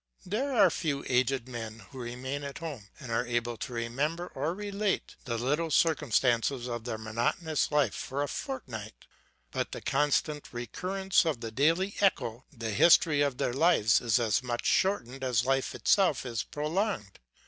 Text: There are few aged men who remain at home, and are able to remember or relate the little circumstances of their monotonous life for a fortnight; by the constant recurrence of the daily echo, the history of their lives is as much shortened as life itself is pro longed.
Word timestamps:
There 0.25 0.55
are 0.55 0.71
few 0.71 1.03
aged 1.07 1.47
men 1.47 1.85
who 1.91 1.99
remain 1.99 2.43
at 2.43 2.57
home, 2.57 2.87
and 2.99 3.11
are 3.11 3.23
able 3.27 3.55
to 3.57 3.71
remember 3.71 4.29
or 4.33 4.55
relate 4.55 5.15
the 5.25 5.37
little 5.37 5.69
circumstances 5.69 6.67
of 6.67 6.85
their 6.85 6.97
monotonous 6.97 7.71
life 7.71 7.93
for 7.93 8.23
a 8.23 8.27
fortnight; 8.27 9.05
by 9.51 9.67
the 9.69 9.79
constant 9.79 10.49
recurrence 10.51 11.23
of 11.23 11.41
the 11.41 11.51
daily 11.51 11.93
echo, 11.99 12.45
the 12.51 12.71
history 12.71 13.21
of 13.21 13.37
their 13.37 13.53
lives 13.53 14.01
is 14.01 14.17
as 14.17 14.41
much 14.41 14.65
shortened 14.65 15.23
as 15.23 15.45
life 15.45 15.75
itself 15.75 16.25
is 16.25 16.41
pro 16.41 16.67
longed. 16.67 17.19